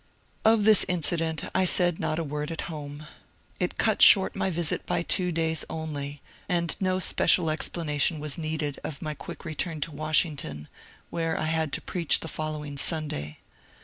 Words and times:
Of 0.43 0.63
this 0.63 0.83
incident 0.89 1.43
I 1.53 1.63
said 1.63 1.99
not 1.99 2.17
a 2.17 2.23
word 2.23 2.49
at 2.49 2.61
home. 2.61 3.05
It 3.59 3.77
cut 3.77 4.01
short 4.01 4.35
my 4.35 4.49
visit 4.49 4.83
by 4.87 5.03
two 5.03 5.31
days 5.31 5.63
only, 5.69 6.23
and 6.49 6.75
no 6.79 6.97
special 6.97 7.51
explanation 7.51 8.19
was 8.19 8.35
needed 8.35 8.79
of 8.83 9.03
my 9.03 9.13
quick 9.13 9.45
return 9.45 9.79
to 9.81 9.91
Washington, 9.91 10.67
where 11.11 11.37
I 11.39 11.45
had 11.45 11.71
to 11.73 11.81
preach 11.83 12.21
the 12.21 12.27
following 12.27 12.79
Sunday. 12.79 13.37